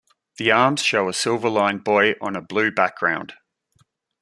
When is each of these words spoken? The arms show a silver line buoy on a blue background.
The 0.37 0.49
arms 0.49 0.81
show 0.81 1.09
a 1.09 1.13
silver 1.13 1.47
line 1.47 1.77
buoy 1.77 2.15
on 2.19 2.35
a 2.35 2.41
blue 2.41 2.71
background. 2.71 3.35